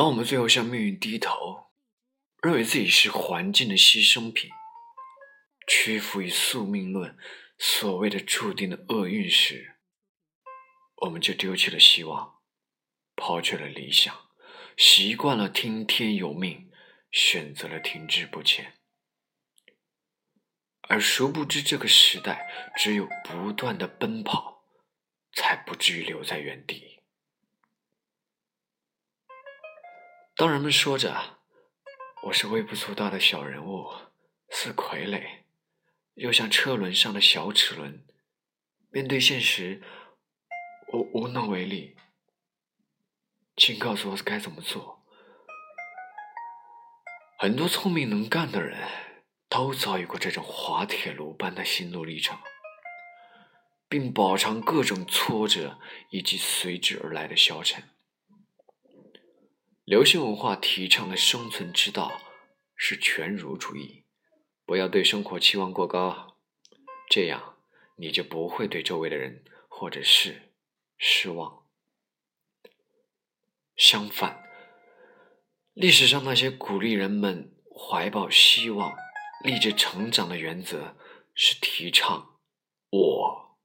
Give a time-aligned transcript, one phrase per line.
[0.00, 1.72] 当我们最后向命运低头，
[2.42, 4.50] 认为自己是环境的牺牲品，
[5.68, 7.18] 屈服于宿命论
[7.58, 9.76] 所谓的注定的厄运时，
[11.02, 12.36] 我们就丢弃了希望，
[13.14, 14.30] 抛却了理想，
[14.74, 16.70] 习惯了听天由命，
[17.12, 18.78] 选择了停滞不前。
[20.88, 24.64] 而殊不知，这个时代只有不断的奔跑，
[25.34, 26.99] 才不至于留在原地。
[30.40, 31.36] 当人们说着
[32.22, 33.92] 我是微不足道的小人物，
[34.48, 35.42] 似傀儡，
[36.14, 38.06] 又像车轮上的小齿轮，
[38.88, 39.82] 面对现实，
[40.94, 41.94] 我无能为力。
[43.54, 45.04] 请告诉我该怎么做。
[47.38, 48.88] 很多聪明能干的人
[49.50, 52.38] 都遭遇过这种滑铁卢般的心路历程，
[53.90, 57.90] 并饱尝各种挫折以及随之而来的消沉。
[59.90, 62.12] 流行文化提倡的生存之道
[62.76, 64.04] 是全儒主义，
[64.64, 66.36] 不要对生活期望过高，
[67.08, 67.56] 这样
[67.96, 70.52] 你就不会对周围的人或者事
[70.96, 71.66] 失望。
[73.74, 74.44] 相反，
[75.72, 78.94] 历史上那些鼓励人们怀抱希望、
[79.42, 80.96] 立志成长的原则，
[81.34, 82.38] 是提倡
[82.90, 83.58] “我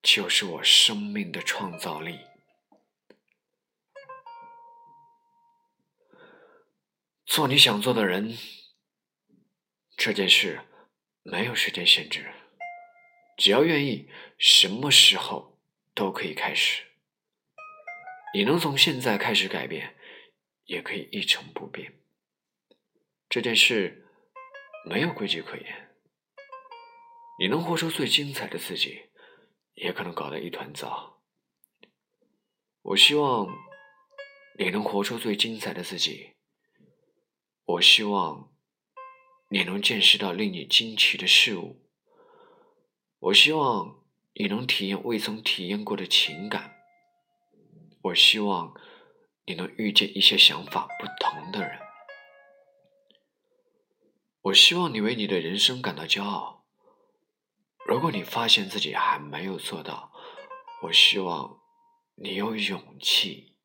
[0.00, 2.16] 就是我生命的创造力”。
[7.28, 8.38] 做你想做的人，
[9.98, 10.62] 这件事
[11.22, 12.32] 没有时间限制，
[13.36, 15.60] 只要愿意，什么时候
[15.94, 16.84] 都可以开始。
[18.32, 19.94] 你能从现在开始改变，
[20.64, 22.00] 也可以一成不变。
[23.28, 24.08] 这件事
[24.86, 25.96] 没有规矩可言，
[27.38, 29.10] 你能活出最精彩的自己，
[29.74, 31.22] 也可能搞得一团糟。
[32.80, 33.46] 我希望
[34.58, 36.37] 你能活出最精彩的自己。
[37.68, 38.50] 我希望
[39.50, 41.84] 你能见识到令你惊奇的事物。
[43.18, 46.76] 我希望你能体验未曾体验过的情感。
[48.00, 48.72] 我希望
[49.44, 51.78] 你能遇见一些想法不同的人。
[54.40, 56.64] 我希望你为你的人生感到骄傲。
[57.86, 60.10] 如果你发现自己还没有做到，
[60.84, 61.60] 我希望
[62.14, 63.58] 你有勇气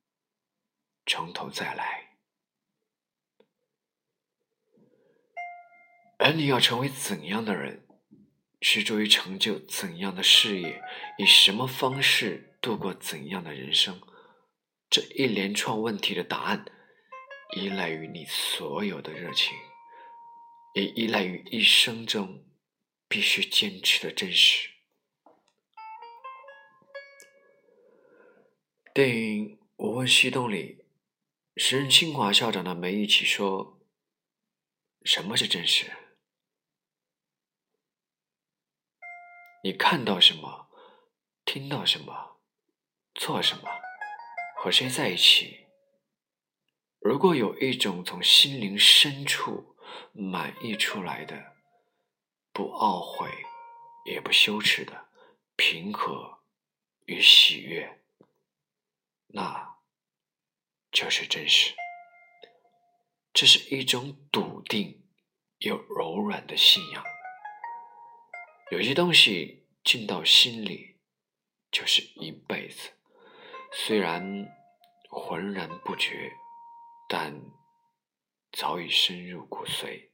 [1.06, 2.03] 从头再来。
[6.23, 7.85] 而你要成为怎样的人，
[8.61, 10.81] 是助于成就怎样的事业，
[11.17, 14.01] 以什么方式度过怎样的人生，
[14.89, 16.63] 这一连串问题的答案，
[17.57, 19.51] 依赖于你所有的热情，
[20.75, 22.45] 也依赖于一生中
[23.09, 24.69] 必须坚持的真实。
[28.94, 30.85] 电影《我问西东》里，
[31.57, 33.81] 时任清华校长的梅贻琦说
[35.03, 35.91] ：“什么是真实？”
[39.66, 40.68] 你看到什么，
[41.46, 42.41] 听到什么，
[43.16, 43.69] 做什么，
[44.57, 45.68] 和谁在一起？
[47.00, 49.78] 如果有一种从心灵深处
[50.12, 51.56] 满溢出来的、
[52.52, 53.29] 不懊悔
[54.06, 55.07] 也不羞耻的
[55.56, 56.40] 平和
[57.06, 58.03] 与喜悦，
[59.28, 59.78] 那
[60.91, 61.73] 就是真实。
[63.31, 65.07] 这是一种笃定
[65.59, 67.12] 又柔软的信仰。
[68.73, 70.95] 有些东西进到心里，
[71.72, 72.89] 就是一辈子。
[73.72, 74.47] 虽然
[75.11, 76.31] 浑然不觉，
[77.07, 77.39] 但
[78.51, 80.09] 早已深入骨髓。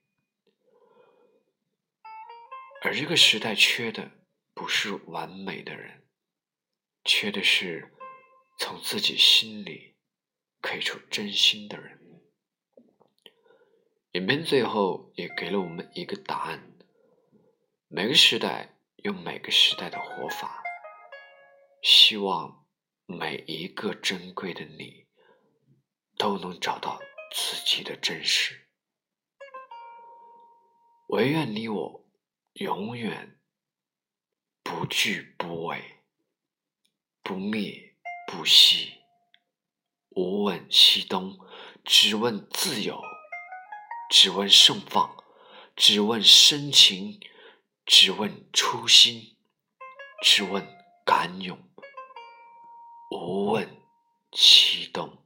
[2.82, 4.12] 而这个时代缺的
[4.54, 6.06] 不是完美的人，
[7.06, 7.96] 缺的是
[8.58, 9.96] 从自己心里
[10.60, 11.98] 可以出真心的人。
[14.12, 16.69] 影片最后也给了我们一个答案。
[17.92, 20.62] 每个时代有每个时代的活法，
[21.82, 22.68] 希望
[23.08, 25.08] 每一个珍贵的你
[26.16, 27.02] 都能找到
[27.34, 28.68] 自己的真实。
[31.08, 32.08] 唯愿你我
[32.54, 33.40] 永远
[34.62, 36.04] 不惧不畏，
[37.24, 37.98] 不灭
[38.28, 39.00] 不息，
[40.10, 41.40] 无问西东，
[41.84, 43.02] 只问自由，
[44.12, 45.24] 只问盛放，
[45.76, 47.20] 只问深情。
[47.92, 49.36] 只问初心，
[50.22, 50.64] 只问
[51.04, 51.58] 敢勇，
[53.10, 53.82] 无问
[54.32, 55.19] 西东。